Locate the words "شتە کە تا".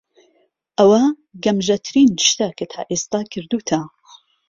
2.29-2.81